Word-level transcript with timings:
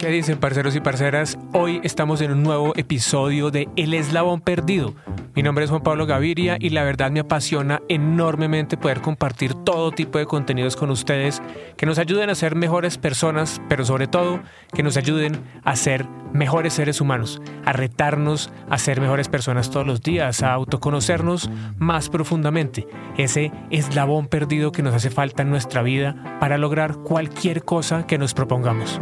¿Qué 0.00 0.08
dicen 0.08 0.38
parceros 0.38 0.74
y 0.76 0.80
parceras? 0.80 1.38
Hoy 1.52 1.78
estamos 1.84 2.22
en 2.22 2.32
un 2.32 2.42
nuevo 2.42 2.72
episodio 2.74 3.50
de 3.50 3.68
El 3.76 3.92
Eslabón 3.92 4.40
Perdido. 4.40 4.94
Mi 5.34 5.44
nombre 5.44 5.64
es 5.64 5.70
Juan 5.70 5.82
Pablo 5.82 6.06
Gaviria 6.06 6.56
y 6.58 6.70
la 6.70 6.82
verdad 6.82 7.12
me 7.12 7.20
apasiona 7.20 7.80
enormemente 7.88 8.76
poder 8.76 9.00
compartir 9.00 9.54
todo 9.54 9.92
tipo 9.92 10.18
de 10.18 10.26
contenidos 10.26 10.74
con 10.74 10.90
ustedes 10.90 11.40
que 11.76 11.86
nos 11.86 11.98
ayuden 11.98 12.30
a 12.30 12.34
ser 12.34 12.56
mejores 12.56 12.98
personas, 12.98 13.60
pero 13.68 13.84
sobre 13.84 14.08
todo 14.08 14.40
que 14.74 14.82
nos 14.82 14.96
ayuden 14.96 15.40
a 15.62 15.76
ser 15.76 16.06
mejores 16.32 16.74
seres 16.74 17.00
humanos, 17.00 17.40
a 17.64 17.72
retarnos 17.72 18.52
a 18.68 18.78
ser 18.78 19.00
mejores 19.00 19.28
personas 19.28 19.70
todos 19.70 19.86
los 19.86 20.02
días, 20.02 20.42
a 20.42 20.52
autoconocernos 20.52 21.48
más 21.78 22.08
profundamente. 22.08 22.88
Ese 23.16 23.52
eslabón 23.70 24.26
perdido 24.26 24.72
que 24.72 24.82
nos 24.82 24.94
hace 24.94 25.10
falta 25.10 25.42
en 25.42 25.50
nuestra 25.50 25.82
vida 25.82 26.38
para 26.40 26.58
lograr 26.58 26.96
cualquier 26.98 27.64
cosa 27.64 28.04
que 28.04 28.18
nos 28.18 28.34
propongamos. 28.34 29.00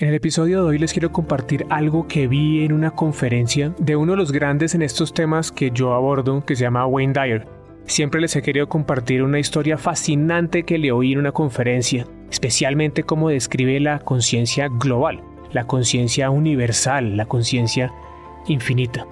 En 0.00 0.08
el 0.08 0.14
episodio 0.14 0.62
de 0.62 0.68
hoy 0.70 0.78
les 0.78 0.94
quiero 0.94 1.12
compartir 1.12 1.66
algo 1.68 2.08
que 2.08 2.26
vi 2.26 2.64
en 2.64 2.72
una 2.72 2.90
conferencia 2.90 3.74
de 3.78 3.96
uno 3.96 4.12
de 4.12 4.16
los 4.16 4.32
grandes 4.32 4.74
en 4.74 4.80
estos 4.80 5.12
temas 5.12 5.52
que 5.52 5.72
yo 5.72 5.92
abordo, 5.92 6.42
que 6.42 6.56
se 6.56 6.62
llama 6.62 6.86
Wayne 6.86 7.12
Dyer. 7.12 7.46
Siempre 7.84 8.18
les 8.18 8.34
he 8.34 8.40
querido 8.40 8.66
compartir 8.66 9.22
una 9.22 9.38
historia 9.38 9.76
fascinante 9.76 10.62
que 10.62 10.78
le 10.78 10.90
oí 10.90 11.12
en 11.12 11.18
una 11.18 11.32
conferencia, 11.32 12.06
especialmente 12.30 13.02
cómo 13.02 13.28
describe 13.28 13.78
la 13.78 13.98
conciencia 13.98 14.68
global, 14.68 15.20
la 15.52 15.66
conciencia 15.66 16.30
universal, 16.30 17.18
la 17.18 17.26
conciencia 17.26 17.92
infinita. 18.46 19.06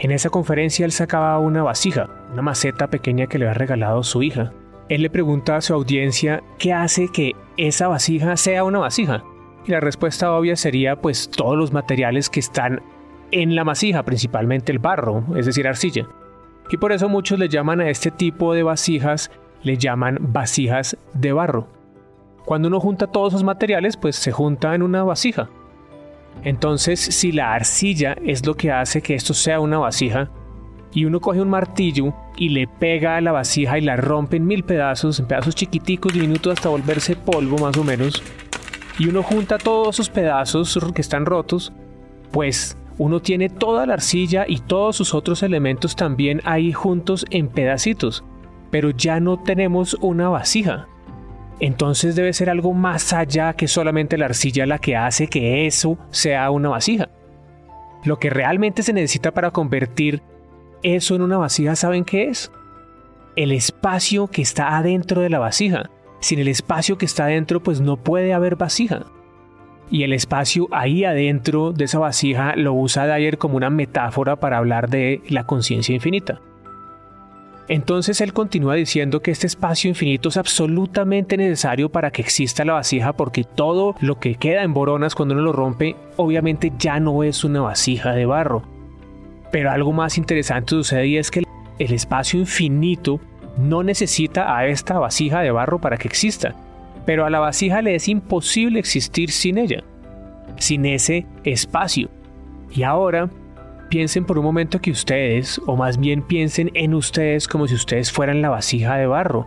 En 0.00 0.10
esa 0.10 0.28
conferencia 0.28 0.84
él 0.84 0.90
sacaba 0.90 1.38
una 1.38 1.62
vasija, 1.62 2.10
una 2.32 2.42
maceta 2.42 2.90
pequeña 2.90 3.28
que 3.28 3.38
le 3.38 3.44
había 3.44 3.54
regalado 3.54 4.02
su 4.02 4.24
hija. 4.24 4.52
Él 4.88 5.02
le 5.02 5.10
pregunta 5.10 5.54
a 5.54 5.60
su 5.60 5.72
audiencia 5.72 6.42
qué 6.58 6.72
hace 6.72 7.10
que 7.12 7.36
esa 7.56 7.86
vasija 7.86 8.36
sea 8.36 8.64
una 8.64 8.80
vasija. 8.80 9.22
Y 9.66 9.72
la 9.72 9.80
respuesta 9.80 10.32
obvia 10.32 10.56
sería 10.56 10.96
pues 10.96 11.30
todos 11.30 11.56
los 11.56 11.72
materiales 11.72 12.30
que 12.30 12.40
están 12.40 12.82
en 13.30 13.54
la 13.54 13.64
vasija, 13.64 14.02
principalmente 14.02 14.72
el 14.72 14.78
barro, 14.78 15.24
es 15.36 15.46
decir, 15.46 15.68
arcilla. 15.68 16.06
Y 16.70 16.76
por 16.76 16.92
eso 16.92 17.08
muchos 17.08 17.38
le 17.38 17.48
llaman 17.48 17.80
a 17.80 17.90
este 17.90 18.10
tipo 18.10 18.54
de 18.54 18.62
vasijas, 18.62 19.30
le 19.62 19.76
llaman 19.76 20.18
vasijas 20.20 20.96
de 21.14 21.32
barro. 21.32 21.68
Cuando 22.44 22.68
uno 22.68 22.80
junta 22.80 23.06
todos 23.06 23.34
esos 23.34 23.44
materiales, 23.44 23.96
pues 23.96 24.16
se 24.16 24.32
junta 24.32 24.74
en 24.74 24.82
una 24.82 25.04
vasija. 25.04 25.50
Entonces, 26.42 27.00
si 27.00 27.32
la 27.32 27.54
arcilla 27.54 28.16
es 28.24 28.46
lo 28.46 28.56
que 28.56 28.72
hace 28.72 29.02
que 29.02 29.14
esto 29.14 29.34
sea 29.34 29.60
una 29.60 29.78
vasija, 29.78 30.30
y 30.92 31.04
uno 31.04 31.20
coge 31.20 31.40
un 31.40 31.48
martillo 31.48 32.12
y 32.36 32.48
le 32.48 32.66
pega 32.66 33.16
a 33.16 33.20
la 33.20 33.32
vasija 33.32 33.78
y 33.78 33.82
la 33.82 33.96
rompe 33.96 34.36
en 34.36 34.46
mil 34.46 34.64
pedazos, 34.64 35.20
en 35.20 35.26
pedazos 35.26 35.54
chiquiticos, 35.54 36.12
diminutos 36.12 36.54
hasta 36.54 36.68
volverse 36.68 37.14
polvo 37.14 37.58
más 37.58 37.76
o 37.76 37.84
menos, 37.84 38.22
y 39.00 39.08
uno 39.08 39.22
junta 39.22 39.56
todos 39.56 39.96
esos 39.96 40.10
pedazos 40.10 40.78
que 40.94 41.00
están 41.00 41.24
rotos, 41.24 41.72
pues 42.32 42.76
uno 42.98 43.20
tiene 43.20 43.48
toda 43.48 43.86
la 43.86 43.94
arcilla 43.94 44.44
y 44.46 44.58
todos 44.58 44.94
sus 44.94 45.14
otros 45.14 45.42
elementos 45.42 45.96
también 45.96 46.42
ahí 46.44 46.74
juntos 46.74 47.24
en 47.30 47.48
pedacitos, 47.48 48.22
pero 48.70 48.90
ya 48.90 49.18
no 49.18 49.38
tenemos 49.38 49.94
una 50.02 50.28
vasija. 50.28 50.86
Entonces 51.60 52.14
debe 52.14 52.34
ser 52.34 52.50
algo 52.50 52.74
más 52.74 53.14
allá 53.14 53.54
que 53.54 53.68
solamente 53.68 54.18
la 54.18 54.26
arcilla 54.26 54.66
la 54.66 54.78
que 54.78 54.98
hace 54.98 55.28
que 55.28 55.66
eso 55.66 55.96
sea 56.10 56.50
una 56.50 56.68
vasija. 56.68 57.08
Lo 58.04 58.18
que 58.18 58.28
realmente 58.28 58.82
se 58.82 58.92
necesita 58.92 59.30
para 59.30 59.50
convertir 59.50 60.22
eso 60.82 61.14
en 61.14 61.22
una 61.22 61.38
vasija, 61.38 61.74
¿saben 61.74 62.04
qué 62.04 62.28
es? 62.28 62.52
El 63.34 63.52
espacio 63.52 64.26
que 64.26 64.42
está 64.42 64.76
adentro 64.76 65.22
de 65.22 65.30
la 65.30 65.38
vasija. 65.38 65.88
Sin 66.20 66.38
el 66.38 66.48
espacio 66.48 66.98
que 66.98 67.06
está 67.06 67.24
adentro, 67.24 67.62
pues 67.62 67.80
no 67.80 67.96
puede 67.96 68.32
haber 68.32 68.56
vasija. 68.56 69.06
Y 69.90 70.04
el 70.04 70.12
espacio 70.12 70.68
ahí 70.70 71.04
adentro 71.04 71.72
de 71.72 71.84
esa 71.84 71.98
vasija 71.98 72.54
lo 72.56 72.74
usa 72.74 73.06
Dyer 73.06 73.38
como 73.38 73.56
una 73.56 73.70
metáfora 73.70 74.36
para 74.36 74.58
hablar 74.58 74.88
de 74.88 75.22
la 75.28 75.44
conciencia 75.44 75.94
infinita. 75.94 76.40
Entonces 77.70 78.20
él 78.20 78.32
continúa 78.32 78.74
diciendo 78.74 79.22
que 79.22 79.30
este 79.30 79.46
espacio 79.46 79.88
infinito 79.88 80.28
es 80.28 80.36
absolutamente 80.36 81.36
necesario 81.36 81.88
para 81.88 82.10
que 82.10 82.20
exista 82.20 82.64
la 82.64 82.72
vasija 82.72 83.12
porque 83.12 83.44
todo 83.44 83.94
lo 84.00 84.18
que 84.18 84.34
queda 84.34 84.64
en 84.64 84.74
boronas 84.74 85.14
cuando 85.14 85.34
uno 85.34 85.44
lo 85.44 85.52
rompe 85.52 85.94
obviamente 86.16 86.72
ya 86.78 86.98
no 86.98 87.22
es 87.22 87.44
una 87.44 87.60
vasija 87.60 88.12
de 88.12 88.26
barro. 88.26 88.64
Pero 89.52 89.70
algo 89.70 89.92
más 89.92 90.18
interesante 90.18 90.70
sucede 90.70 91.06
y 91.06 91.16
es 91.16 91.30
que 91.30 91.44
el 91.78 91.92
espacio 91.92 92.40
infinito 92.40 93.20
no 93.60 93.82
necesita 93.82 94.56
a 94.56 94.66
esta 94.66 94.98
vasija 94.98 95.40
de 95.40 95.50
barro 95.50 95.80
para 95.80 95.96
que 95.96 96.08
exista, 96.08 96.54
pero 97.06 97.24
a 97.24 97.30
la 97.30 97.40
vasija 97.40 97.82
le 97.82 97.94
es 97.94 98.08
imposible 98.08 98.78
existir 98.78 99.30
sin 99.30 99.58
ella, 99.58 99.82
sin 100.56 100.86
ese 100.86 101.26
espacio. 101.44 102.08
Y 102.70 102.82
ahora 102.82 103.28
piensen 103.88 104.24
por 104.24 104.38
un 104.38 104.44
momento 104.44 104.80
que 104.80 104.90
ustedes, 104.90 105.60
o 105.66 105.76
más 105.76 105.98
bien 105.98 106.22
piensen 106.22 106.70
en 106.74 106.94
ustedes 106.94 107.48
como 107.48 107.66
si 107.66 107.74
ustedes 107.74 108.10
fueran 108.10 108.40
la 108.40 108.48
vasija 108.48 108.96
de 108.96 109.06
barro. 109.06 109.46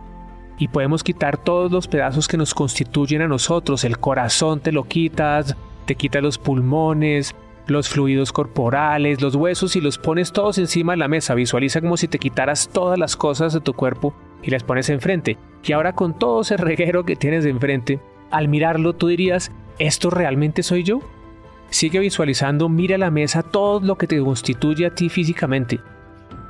Y 0.58 0.68
podemos 0.68 1.02
quitar 1.02 1.36
todos 1.36 1.72
los 1.72 1.88
pedazos 1.88 2.28
que 2.28 2.36
nos 2.36 2.54
constituyen 2.54 3.22
a 3.22 3.28
nosotros. 3.28 3.82
El 3.82 3.98
corazón 3.98 4.60
te 4.60 4.70
lo 4.70 4.84
quitas, 4.84 5.56
te 5.84 5.96
quitas 5.96 6.22
los 6.22 6.38
pulmones, 6.38 7.34
los 7.66 7.88
fluidos 7.88 8.32
corporales, 8.32 9.20
los 9.22 9.34
huesos 9.34 9.76
y 9.76 9.80
los 9.80 9.98
pones 9.98 10.32
todos 10.32 10.58
encima 10.58 10.92
de 10.92 10.98
la 10.98 11.08
mesa. 11.08 11.34
Visualiza 11.34 11.80
como 11.80 11.96
si 11.96 12.08
te 12.08 12.18
quitaras 12.18 12.68
todas 12.72 12.98
las 12.98 13.16
cosas 13.16 13.52
de 13.52 13.60
tu 13.60 13.72
cuerpo 13.72 14.14
y 14.42 14.50
las 14.50 14.64
pones 14.64 14.90
enfrente. 14.90 15.38
Y 15.64 15.72
ahora 15.72 15.94
con 15.94 16.18
todo 16.18 16.42
ese 16.42 16.56
reguero 16.56 17.04
que 17.04 17.16
tienes 17.16 17.46
enfrente, 17.46 18.00
al 18.30 18.48
mirarlo 18.48 18.92
tú 18.92 19.08
dirías, 19.08 19.50
¿esto 19.78 20.10
realmente 20.10 20.62
soy 20.62 20.82
yo? 20.82 21.00
Sigue 21.70 21.98
visualizando, 21.98 22.68
mira 22.68 22.98
la 22.98 23.10
mesa 23.10 23.42
todo 23.42 23.80
lo 23.80 23.96
que 23.96 24.06
te 24.06 24.20
constituye 24.20 24.86
a 24.86 24.94
ti 24.94 25.08
físicamente. 25.08 25.80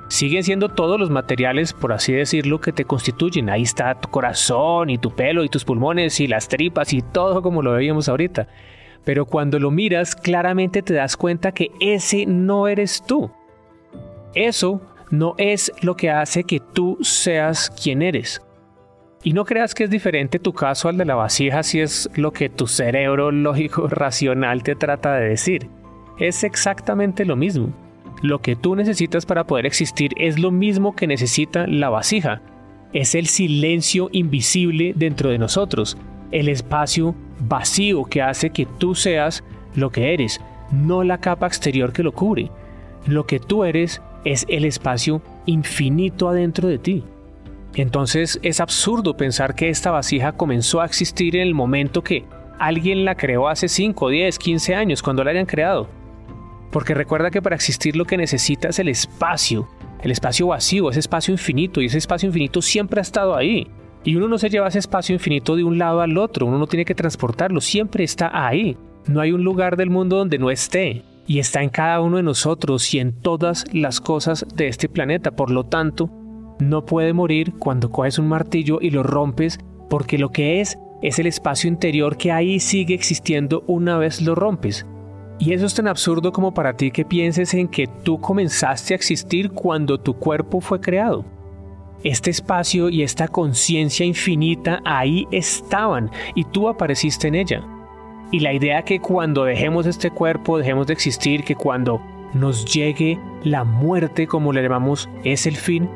Siguen 0.09 0.45
siendo 0.45 0.69
todos 0.69 1.01
los 1.01 1.09
materiales, 1.09 1.73
por 1.73 1.93
así 1.93 2.13
decirlo, 2.13 2.61
que 2.61 2.73
te 2.73 2.85
constituyen. 2.85 3.49
Ahí 3.49 3.63
está 3.63 3.95
tu 3.95 4.11
corazón 4.11 4.91
y 4.91 4.99
tu 4.99 5.13
pelo 5.13 5.45
y 5.45 5.49
tus 5.49 5.65
pulmones 5.65 6.21
y 6.21 6.27
las 6.27 6.49
tripas 6.49 6.93
y 6.93 7.01
todo 7.01 7.41
como 7.41 7.63
lo 7.63 7.73
veíamos 7.73 8.09
ahorita 8.09 8.49
pero 9.05 9.27
cuando 9.27 9.59
lo 9.59 9.71
miras 9.71 10.15
claramente 10.15 10.83
te 10.83 10.95
das 10.95 11.17
cuenta 11.17 11.53
que 11.53 11.71
ese 11.81 12.27
no 12.27 12.69
eres 12.69 13.03
tú. 13.07 13.31
Eso 14.35 14.81
no 15.11 15.35
es 15.39 15.73
lo 15.83 15.97
que 15.97 16.11
hace 16.11 16.45
que 16.45 16.61
tú 16.61 16.99
seas 17.03 17.71
quien 17.71 18.03
eres. 18.03 18.43
Y 19.23 19.33
no 19.33 19.45
creas 19.45 19.75
que 19.75 19.85
es 19.85 19.91
diferente 19.91 20.39
tu 20.39 20.53
caso 20.53 20.89
al 20.89 20.99
de 20.99 21.05
la 21.05 21.15
vasija 21.15 21.63
si 21.63 21.81
es 21.81 22.11
lo 22.15 22.33
que 22.33 22.51
tu 22.51 22.67
cerebro 22.67 23.31
lógico 23.31 23.87
racional 23.89 24.63
te 24.63 24.75
trata 24.75 25.15
de 25.15 25.29
decir. 25.29 25.69
Es 26.19 26.45
exactamente 26.45 27.25
lo 27.25 27.37
mismo. 27.37 27.73
Lo 28.23 28.41
que 28.41 28.57
tú 28.57 28.77
necesitas 28.77 29.27
para 29.27 29.45
poder 29.45 29.67
existir 29.67 30.13
es 30.17 30.39
lo 30.39 30.51
mismo 30.51 30.95
que 30.95 31.07
necesita 31.07 31.67
la 31.67 31.91
vasija. 31.91 32.43
Es 32.93 33.15
el 33.15 33.27
silencio 33.27 34.09
invisible 34.13 34.93
dentro 34.95 35.31
de 35.31 35.39
nosotros, 35.39 35.97
el 36.31 36.49
espacio 36.49 37.15
vacío 37.41 38.05
que 38.05 38.23
hace 38.23 38.51
que 38.51 38.67
tú 38.67 38.95
seas 38.95 39.45
lo 39.75 39.91
que 39.91 40.15
eres, 40.15 40.41
no 40.71 41.05
la 41.05 41.19
capa 41.19 41.47
exterior 41.47 41.93
que 41.93 42.03
lo 42.03 42.13
cubre. 42.13 42.51
Lo 43.07 43.27
que 43.27 43.39
tú 43.39 43.65
eres 43.65 44.01
es 44.25 44.47
el 44.49 44.65
espacio 44.65 45.23
infinito 45.47 46.29
adentro 46.29 46.69
de 46.69 46.79
ti. 46.79 47.05
Entonces 47.75 48.39
es 48.43 48.61
absurdo 48.61 49.17
pensar 49.17 49.55
que 49.55 49.69
esta 49.69 49.91
vasija 49.91 50.33
comenzó 50.33 50.81
a 50.81 50.87
existir 50.87 51.37
en 51.37 51.43
el 51.43 51.55
momento 51.55 52.03
que 52.03 52.25
alguien 52.59 53.05
la 53.05 53.17
creó 53.17 53.49
hace 53.49 53.69
5, 53.69 54.09
10, 54.09 54.39
15 54.39 54.75
años, 54.75 55.03
cuando 55.03 55.25
la 55.25 55.33
hayan 55.33 55.47
creado. 55.47 55.89
Porque 56.71 56.95
recuerda 56.95 57.31
que 57.31 57.43
para 57.43 57.57
existir 57.57 57.97
lo 57.97 58.05
que 58.05 58.17
necesitas 58.17 58.71
es 58.71 58.79
el 58.79 58.89
espacio, 58.89 59.69
el 60.03 60.11
espacio 60.11 60.49
vacío, 60.49 60.91
ese 60.91 61.01
espacio 61.01 61.33
infinito, 61.33 61.81
y 61.81 61.87
ese 61.87 61.99
espacio 61.99 62.29
infinito 62.29 62.63
siempre 62.63 63.01
ha 63.01 63.03
estado 63.03 63.35
ahí. 63.35 63.69
Y 64.05 64.17
uno 64.17 64.29
no 64.29 64.39
se 64.39 64.51
lleva 64.51 64.69
ese 64.69 64.79
espacio 64.79 65.15
infinito 65.15 65.57
de 65.57 65.65
un 65.65 65.79
lado 65.79 66.03
al 66.03 66.19
otro, 66.19 66.47
uno 66.47 66.59
no 66.59 66.67
tiene 66.67 66.85
que 66.85 66.95
transportarlo, 66.95 67.61
siempre 67.61 68.05
está 68.05 68.47
ahí. 68.47 68.77
No 69.07 69.21
hay 69.21 69.33
un 69.33 69.45
lugar 69.45 69.77
del 69.77 69.91
mundo 69.91 70.19
donde 70.19 70.39
no 70.39 70.51
esté. 70.51 71.03
Y 71.27 71.39
está 71.39 71.63
en 71.63 71.71
cada 71.71 72.03
uno 72.03 72.19
de 72.19 72.23
nosotros 72.23 72.93
y 72.93 72.99
en 72.99 73.13
todas 73.13 73.65
las 73.73 74.03
cosas 74.03 74.45
de 74.55 74.69
este 74.69 74.91
planeta. 74.91 75.31
Por 75.31 75.51
lo 75.51 75.65
tanto, 75.65 76.11
no 76.61 76.85
puede 76.85 77.15
morir 77.15 77.55
cuando 77.59 77.91
coges 77.91 78.19
un 78.19 78.29
martillo 78.29 78.79
y 78.81 78.91
lo 78.91 79.03
rompes, 79.03 79.59
porque 79.89 80.19
lo 80.19 80.31
que 80.31 80.61
es 80.61 80.79
es 81.03 81.19
el 81.19 81.27
espacio 81.27 81.69
interior 81.69 82.17
que 82.17 82.33
ahí 82.33 82.61
sigue 82.61 82.95
existiendo 82.95 83.65
una 83.67 83.97
vez 83.97 84.21
lo 84.21 84.35
rompes. 84.35 84.87
Y 85.39 85.53
eso 85.53 85.67
es 85.67 85.75
tan 85.75 85.89
absurdo 85.89 86.33
como 86.33 86.55
para 86.55 86.77
ti 86.77 86.91
que 86.91 87.05
pienses 87.05 87.55
en 87.55 87.69
que 87.69 87.87
tú 87.87 88.21
comenzaste 88.21 88.95
a 88.95 88.97
existir 88.97 89.51
cuando 89.51 89.99
tu 89.99 90.15
cuerpo 90.15 90.61
fue 90.61 90.81
creado. 90.81 91.25
Este 92.05 92.31
espacio 92.31 92.89
y 92.91 93.03
esta 93.03 93.27
conciencia 93.27 94.07
infinita 94.07 94.81
ahí 94.85 95.27
estaban 95.33 96.11
y 96.37 96.45
tú 96.45 96.69
apareciste 96.69 97.27
en 97.29 97.35
ella. 97.35 97.65
Y 98.31 98.41
la 98.41 98.53
idea 98.53 98.83
que 98.83 99.01
cuando 99.01 99.45
dejemos 99.45 99.87
este 99.87 100.11
cuerpo, 100.11 100.59
dejemos 100.59 100.87
de 100.87 100.93
existir, 100.93 101.45
que 101.45 101.57
cuando 101.57 102.01
nos 102.35 102.65
llegue 102.67 103.19
la 103.43 103.65
muerte, 103.65 104.27
como 104.27 104.53
le 104.53 104.63
llamamos, 104.63 105.09
es 105.25 105.47
el 105.47 105.57
fin, 105.57 105.89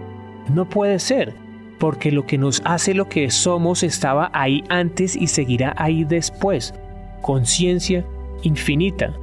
no 0.53 0.69
puede 0.69 0.99
ser. 0.99 1.35
porque 1.79 2.11
lo 2.11 2.27
que 2.27 2.39
nos 2.39 2.61
hace 2.65 2.95
lo 2.95 3.09
que 3.09 3.31
somos 3.31 3.83
estaba 3.83 4.31
ahí 4.35 4.65
antes 4.69 5.17
y 5.17 5.29
seguirá 5.29 5.75
ahí 5.77 6.05
después. 6.05 6.75
Conciencia 7.23 8.05
infinita. 8.43 9.15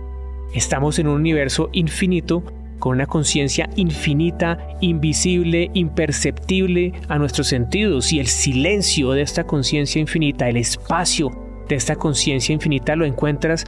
Estamos 0.53 0.99
en 0.99 1.07
un 1.07 1.15
universo 1.15 1.69
infinito 1.73 2.43
con 2.79 2.95
una 2.95 3.05
conciencia 3.05 3.69
infinita, 3.75 4.57
invisible, 4.81 5.71
imperceptible 5.73 6.93
a 7.07 7.17
nuestros 7.17 7.47
sentidos 7.47 8.11
y 8.11 8.19
el 8.19 8.27
silencio 8.27 9.11
de 9.11 9.21
esta 9.21 9.45
conciencia 9.45 9.99
infinita, 9.99 10.49
el 10.49 10.57
espacio 10.57 11.31
de 11.67 11.75
esta 11.75 11.95
conciencia 11.95 12.53
infinita 12.53 12.95
lo 12.95 13.05
encuentras 13.05 13.65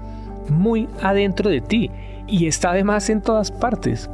muy 0.49 0.87
adentro 1.01 1.49
de 1.49 1.61
ti 1.61 1.91
y 2.27 2.47
está 2.47 2.71
además 2.71 3.09
en 3.09 3.21
todas 3.21 3.51
partes. 3.51 4.09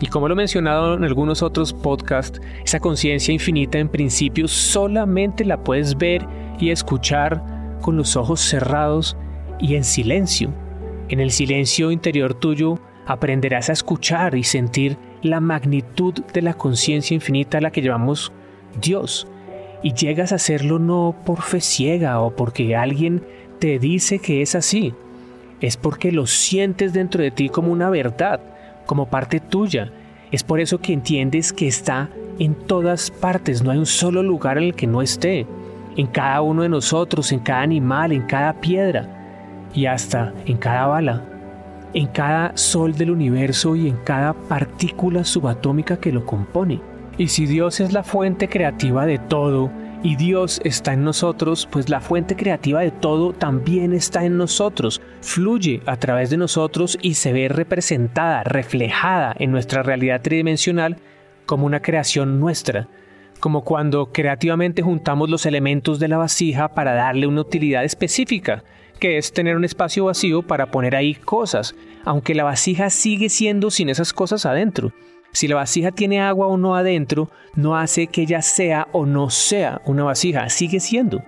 Y 0.00 0.06
como 0.06 0.26
lo 0.26 0.34
he 0.34 0.36
mencionado 0.36 0.94
en 0.94 1.04
algunos 1.04 1.42
otros 1.42 1.72
podcasts, 1.72 2.40
esa 2.64 2.80
conciencia 2.80 3.32
infinita 3.32 3.78
en 3.78 3.88
principio 3.88 4.48
solamente 4.48 5.44
la 5.44 5.62
puedes 5.62 5.96
ver 5.96 6.26
y 6.58 6.70
escuchar 6.70 7.40
con 7.80 7.96
los 7.96 8.16
ojos 8.16 8.40
cerrados 8.40 9.16
y 9.60 9.76
en 9.76 9.84
silencio. 9.84 10.52
En 11.08 11.20
el 11.20 11.30
silencio 11.30 11.92
interior 11.92 12.34
tuyo 12.34 12.80
aprenderás 13.12 13.68
a 13.68 13.72
escuchar 13.72 14.34
y 14.34 14.44
sentir 14.44 14.96
la 15.22 15.40
magnitud 15.40 16.14
de 16.32 16.42
la 16.42 16.54
conciencia 16.54 17.14
infinita 17.14 17.58
a 17.58 17.60
la 17.60 17.70
que 17.70 17.82
llamamos 17.82 18.32
Dios. 18.80 19.26
Y 19.82 19.94
llegas 19.94 20.32
a 20.32 20.36
hacerlo 20.36 20.78
no 20.78 21.14
por 21.24 21.42
fe 21.42 21.60
ciega 21.60 22.20
o 22.20 22.34
porque 22.34 22.76
alguien 22.76 23.22
te 23.58 23.78
dice 23.78 24.18
que 24.18 24.42
es 24.42 24.54
así, 24.54 24.94
es 25.60 25.76
porque 25.76 26.12
lo 26.12 26.26
sientes 26.26 26.92
dentro 26.92 27.22
de 27.22 27.30
ti 27.30 27.48
como 27.48 27.72
una 27.72 27.90
verdad, 27.90 28.40
como 28.86 29.06
parte 29.06 29.40
tuya. 29.40 29.92
Es 30.30 30.42
por 30.42 30.60
eso 30.60 30.78
que 30.78 30.92
entiendes 30.92 31.52
que 31.52 31.68
está 31.68 32.08
en 32.38 32.54
todas 32.54 33.10
partes, 33.10 33.62
no 33.62 33.70
hay 33.70 33.78
un 33.78 33.86
solo 33.86 34.22
lugar 34.22 34.58
en 34.58 34.64
el 34.64 34.74
que 34.74 34.86
no 34.86 35.02
esté, 35.02 35.46
en 35.96 36.06
cada 36.06 36.40
uno 36.40 36.62
de 36.62 36.68
nosotros, 36.68 37.30
en 37.32 37.40
cada 37.40 37.60
animal, 37.60 38.12
en 38.12 38.22
cada 38.22 38.54
piedra 38.54 39.06
y 39.74 39.86
hasta 39.86 40.32
en 40.46 40.56
cada 40.56 40.86
bala, 40.86 41.31
en 41.94 42.06
cada 42.06 42.56
sol 42.56 42.94
del 42.94 43.10
universo 43.10 43.76
y 43.76 43.88
en 43.88 43.96
cada 44.04 44.34
partícula 44.34 45.24
subatómica 45.24 45.98
que 45.98 46.12
lo 46.12 46.24
compone. 46.26 46.80
Y 47.18 47.28
si 47.28 47.46
Dios 47.46 47.80
es 47.80 47.92
la 47.92 48.02
fuente 48.02 48.48
creativa 48.48 49.06
de 49.06 49.18
todo, 49.18 49.70
y 50.04 50.16
Dios 50.16 50.60
está 50.64 50.94
en 50.94 51.04
nosotros, 51.04 51.68
pues 51.70 51.88
la 51.88 52.00
fuente 52.00 52.34
creativa 52.34 52.80
de 52.80 52.90
todo 52.90 53.32
también 53.32 53.92
está 53.92 54.24
en 54.24 54.36
nosotros, 54.36 55.00
fluye 55.20 55.80
a 55.86 55.96
través 55.96 56.30
de 56.30 56.36
nosotros 56.36 56.98
y 57.02 57.14
se 57.14 57.32
ve 57.32 57.48
representada, 57.48 58.42
reflejada 58.42 59.34
en 59.38 59.52
nuestra 59.52 59.82
realidad 59.82 60.20
tridimensional 60.20 60.96
como 61.46 61.66
una 61.66 61.82
creación 61.82 62.40
nuestra, 62.40 62.88
como 63.38 63.62
cuando 63.62 64.12
creativamente 64.12 64.82
juntamos 64.82 65.30
los 65.30 65.46
elementos 65.46 66.00
de 66.00 66.08
la 66.08 66.18
vasija 66.18 66.74
para 66.74 66.94
darle 66.94 67.28
una 67.28 67.42
utilidad 67.42 67.84
específica, 67.84 68.64
que 69.02 69.18
es 69.18 69.32
tener 69.32 69.56
un 69.56 69.64
espacio 69.64 70.04
vacío 70.04 70.42
para 70.42 70.70
poner 70.70 70.94
ahí 70.94 71.16
cosas, 71.16 71.74
aunque 72.04 72.36
la 72.36 72.44
vasija 72.44 72.88
sigue 72.88 73.30
siendo 73.30 73.72
sin 73.72 73.88
esas 73.88 74.12
cosas 74.12 74.46
adentro. 74.46 74.92
Si 75.32 75.48
la 75.48 75.56
vasija 75.56 75.90
tiene 75.90 76.20
agua 76.20 76.46
o 76.46 76.56
no 76.56 76.76
adentro, 76.76 77.28
no 77.56 77.76
hace 77.76 78.06
que 78.06 78.22
ella 78.22 78.42
sea 78.42 78.86
o 78.92 79.04
no 79.04 79.28
sea 79.28 79.82
una 79.86 80.04
vasija, 80.04 80.48
sigue 80.50 80.78
siendo. 80.78 81.20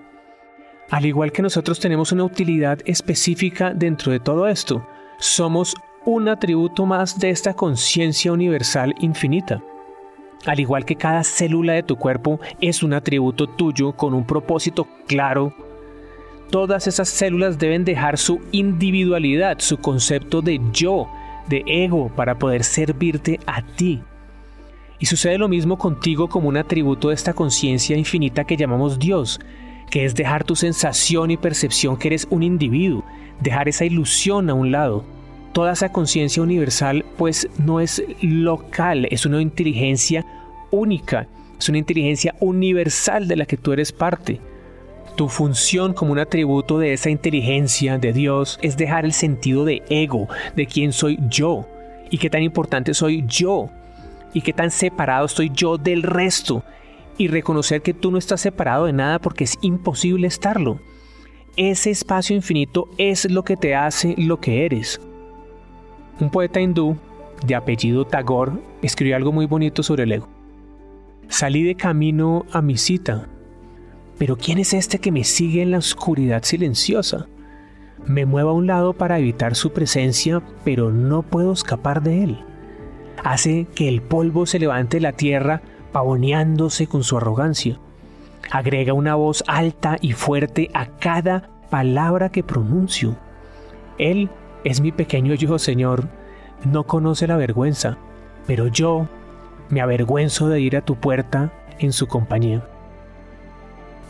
Al 0.88 1.04
igual 1.04 1.32
que 1.32 1.42
nosotros 1.42 1.80
tenemos 1.80 2.12
una 2.12 2.22
utilidad 2.22 2.78
específica 2.84 3.74
dentro 3.74 4.12
de 4.12 4.20
todo 4.20 4.46
esto, 4.46 4.86
somos 5.18 5.74
un 6.04 6.28
atributo 6.28 6.86
más 6.86 7.18
de 7.18 7.30
esta 7.30 7.54
conciencia 7.54 8.30
universal 8.30 8.94
infinita. 9.00 9.60
Al 10.46 10.60
igual 10.60 10.84
que 10.84 10.94
cada 10.94 11.24
célula 11.24 11.72
de 11.72 11.82
tu 11.82 11.96
cuerpo 11.96 12.38
es 12.60 12.84
un 12.84 12.92
atributo 12.92 13.48
tuyo 13.48 13.96
con 13.96 14.14
un 14.14 14.24
propósito 14.24 14.86
claro, 15.08 15.52
todas 16.54 16.86
esas 16.86 17.08
células 17.08 17.58
deben 17.58 17.84
dejar 17.84 18.16
su 18.16 18.40
individualidad, 18.52 19.58
su 19.58 19.78
concepto 19.78 20.40
de 20.40 20.60
yo, 20.72 21.10
de 21.48 21.64
ego 21.66 22.12
para 22.14 22.38
poder 22.38 22.62
servirte 22.62 23.40
a 23.44 23.66
ti. 23.66 24.00
Y 25.00 25.06
sucede 25.06 25.36
lo 25.36 25.48
mismo 25.48 25.76
contigo 25.76 26.28
como 26.28 26.48
un 26.48 26.56
atributo 26.56 27.08
de 27.08 27.16
esta 27.16 27.32
conciencia 27.32 27.96
infinita 27.96 28.44
que 28.44 28.56
llamamos 28.56 29.00
Dios, 29.00 29.40
que 29.90 30.04
es 30.04 30.14
dejar 30.14 30.44
tu 30.44 30.54
sensación 30.54 31.32
y 31.32 31.36
percepción 31.36 31.96
que 31.96 32.06
eres 32.06 32.28
un 32.30 32.44
individuo, 32.44 33.04
dejar 33.40 33.68
esa 33.68 33.84
ilusión 33.84 34.48
a 34.48 34.54
un 34.54 34.70
lado. 34.70 35.04
Toda 35.54 35.72
esa 35.72 35.90
conciencia 35.90 36.40
universal 36.40 37.04
pues 37.16 37.48
no 37.58 37.80
es 37.80 38.00
local, 38.22 39.08
es 39.10 39.26
una 39.26 39.42
inteligencia 39.42 40.24
única, 40.70 41.26
es 41.58 41.68
una 41.68 41.78
inteligencia 41.78 42.36
universal 42.38 43.26
de 43.26 43.34
la 43.34 43.44
que 43.44 43.56
tú 43.56 43.72
eres 43.72 43.90
parte. 43.90 44.40
Tu 45.16 45.28
función 45.28 45.92
como 45.92 46.10
un 46.10 46.18
atributo 46.18 46.78
de 46.78 46.92
esa 46.92 47.08
inteligencia 47.08 47.98
de 47.98 48.12
Dios 48.12 48.58
es 48.62 48.76
dejar 48.76 49.04
el 49.04 49.12
sentido 49.12 49.64
de 49.64 49.82
ego, 49.88 50.28
de 50.56 50.66
quién 50.66 50.92
soy 50.92 51.18
yo 51.28 51.66
y 52.10 52.18
qué 52.18 52.28
tan 52.28 52.42
importante 52.42 52.94
soy 52.94 53.24
yo 53.26 53.70
y 54.32 54.40
qué 54.40 54.52
tan 54.52 54.72
separado 54.72 55.26
estoy 55.26 55.50
yo 55.54 55.78
del 55.78 56.02
resto 56.02 56.64
y 57.16 57.28
reconocer 57.28 57.80
que 57.82 57.94
tú 57.94 58.10
no 58.10 58.18
estás 58.18 58.40
separado 58.40 58.86
de 58.86 58.92
nada 58.92 59.20
porque 59.20 59.44
es 59.44 59.56
imposible 59.60 60.26
estarlo. 60.26 60.80
Ese 61.56 61.90
espacio 61.90 62.34
infinito 62.34 62.88
es 62.98 63.30
lo 63.30 63.44
que 63.44 63.56
te 63.56 63.76
hace 63.76 64.16
lo 64.18 64.40
que 64.40 64.66
eres. 64.66 65.00
Un 66.18 66.30
poeta 66.30 66.60
hindú 66.60 66.96
de 67.46 67.54
apellido 67.54 68.04
Tagore 68.04 68.52
escribió 68.82 69.14
algo 69.14 69.30
muy 69.30 69.46
bonito 69.46 69.84
sobre 69.84 70.02
el 70.02 70.12
ego. 70.12 70.28
Salí 71.28 71.62
de 71.62 71.76
camino 71.76 72.44
a 72.50 72.60
mi 72.60 72.76
cita 72.76 73.28
pero 74.18 74.36
¿quién 74.36 74.58
es 74.58 74.72
este 74.74 74.98
que 74.98 75.12
me 75.12 75.24
sigue 75.24 75.62
en 75.62 75.70
la 75.70 75.78
oscuridad 75.78 76.42
silenciosa? 76.44 77.26
Me 78.06 78.26
muevo 78.26 78.50
a 78.50 78.54
un 78.54 78.66
lado 78.66 78.92
para 78.92 79.18
evitar 79.18 79.54
su 79.54 79.72
presencia, 79.72 80.42
pero 80.64 80.90
no 80.90 81.22
puedo 81.22 81.52
escapar 81.52 82.02
de 82.02 82.24
él. 82.24 82.44
Hace 83.22 83.66
que 83.74 83.88
el 83.88 84.02
polvo 84.02 84.46
se 84.46 84.58
levante 84.58 84.98
de 84.98 85.02
la 85.02 85.12
tierra, 85.12 85.62
pavoneándose 85.92 86.86
con 86.86 87.02
su 87.02 87.16
arrogancia. 87.16 87.78
Agrega 88.50 88.92
una 88.92 89.14
voz 89.14 89.42
alta 89.46 89.96
y 90.00 90.12
fuerte 90.12 90.70
a 90.74 90.86
cada 90.98 91.50
palabra 91.70 92.28
que 92.28 92.42
pronuncio. 92.42 93.16
Él 93.98 94.28
es 94.64 94.80
mi 94.80 94.92
pequeño 94.92 95.34
yo, 95.34 95.58
Señor. 95.58 96.08
No 96.70 96.84
conoce 96.84 97.26
la 97.26 97.36
vergüenza, 97.36 97.96
pero 98.46 98.66
yo 98.66 99.08
me 99.70 99.80
avergüenzo 99.80 100.48
de 100.48 100.60
ir 100.60 100.76
a 100.76 100.84
tu 100.84 100.96
puerta 100.96 101.52
en 101.78 101.92
su 101.92 102.06
compañía. 102.06 102.68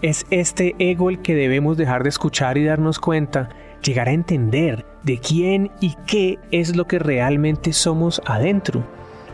Es 0.05 0.27
este 0.29 0.77
ego 0.79 1.09
el 1.09 1.23
que 1.23 1.35
debemos 1.35 1.79
dejar 1.79 2.03
de 2.03 2.11
escuchar 2.11 2.59
y 2.59 2.65
darnos 2.67 2.99
cuenta, 2.99 3.49
llegar 3.83 4.09
a 4.09 4.13
entender 4.13 4.85
de 5.03 5.19
quién 5.19 5.71
y 5.81 5.97
qué 6.07 6.39
es 6.51 6.77
lo 6.77 6.87
que 6.87 6.99
realmente 6.99 7.73
somos 7.73 8.21
adentro. 8.27 8.85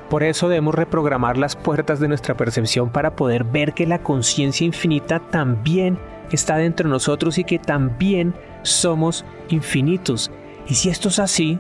Por 0.09 0.23
eso 0.23 0.49
debemos 0.49 0.77
reprogramar 0.77 1.39
las 1.39 1.57
puertas 1.57 1.99
de 1.99 2.07
nuestra 2.07 2.37
percepción 2.37 2.91
para 2.91 3.17
poder 3.17 3.43
ver 3.43 3.75
que 3.75 3.85
la 3.85 4.05
conciencia 4.05 4.65
infinita 4.65 5.19
también 5.19 5.99
está 6.31 6.57
dentro 6.57 6.89
de 6.89 6.93
nosotros 6.93 7.39
y 7.39 7.43
que 7.43 7.59
también 7.59 8.33
somos 8.63 9.25
infinitos. 9.49 10.31
Y 10.69 10.75
si 10.75 10.89
esto 10.89 11.09
es 11.09 11.19
así, 11.19 11.59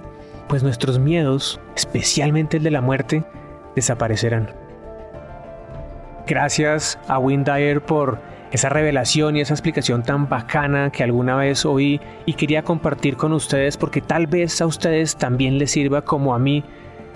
pues 0.48 0.62
nuestros 0.62 1.00
miedos, 1.00 1.60
especialmente 1.74 2.58
el 2.58 2.62
de 2.62 2.70
la 2.70 2.80
muerte, 2.80 3.24
desaparecerán. 3.74 4.54
Gracias 6.28 6.96
a 7.08 7.18
Wayne 7.18 7.42
Dyer 7.42 7.80
por 7.80 8.30
esa 8.50 8.68
revelación 8.68 9.36
y 9.36 9.40
esa 9.40 9.54
explicación 9.54 10.02
tan 10.02 10.28
bacana 10.28 10.90
que 10.90 11.04
alguna 11.04 11.36
vez 11.36 11.64
oí 11.64 12.00
y 12.26 12.34
quería 12.34 12.62
compartir 12.62 13.16
con 13.16 13.32
ustedes 13.32 13.76
porque 13.76 14.00
tal 14.00 14.26
vez 14.26 14.60
a 14.60 14.66
ustedes 14.66 15.16
también 15.16 15.58
les 15.58 15.70
sirva 15.70 16.02
como 16.02 16.34
a 16.34 16.38
mí 16.38 16.64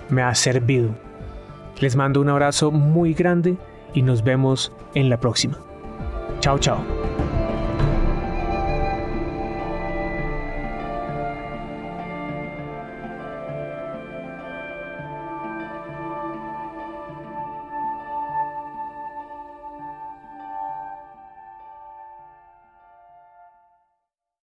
me 0.09 0.21
ha 0.21 0.33
servido. 0.35 0.89
Les 1.79 1.95
mando 1.95 2.21
un 2.21 2.29
abrazo 2.29 2.71
muy 2.71 3.13
grande 3.13 3.57
y 3.93 4.01
nos 4.01 4.23
vemos 4.23 4.71
en 4.93 5.09
la 5.09 5.19
próxima. 5.19 5.57
Chao, 6.39 6.57
chao. 6.59 6.94